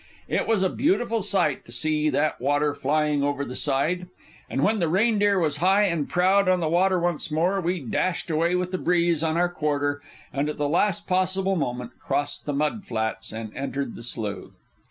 It 0.27 0.47
was 0.47 0.63
a 0.63 0.69
beautiful 0.71 1.21
sight 1.21 1.63
to 1.65 1.71
see 1.71 2.09
that 2.09 2.41
water 2.41 2.73
flying 2.73 3.21
over 3.21 3.45
the 3.45 3.55
side! 3.55 4.07
And 4.49 4.63
when 4.63 4.79
the 4.79 4.89
Reindeer 4.89 5.37
was 5.37 5.57
high 5.57 5.83
and 5.83 6.09
proud 6.09 6.49
on 6.49 6.59
the 6.59 6.67
water 6.69 6.99
once 6.99 7.29
more, 7.29 7.61
we 7.61 7.81
dashed 7.81 8.31
away 8.31 8.55
with 8.55 8.71
the 8.71 8.79
breeze 8.79 9.21
on 9.21 9.37
our 9.37 9.47
quarter, 9.53 10.01
and 10.33 10.49
at 10.49 10.57
the 10.57 10.67
last 10.67 11.05
possible 11.05 11.55
moment 11.55 11.99
crossed 11.99 12.47
the 12.47 12.53
mud 12.53 12.83
flats 12.83 13.31
and 13.31 13.55
entered 13.55 13.93
the 13.93 14.01
slough. 14.01 14.49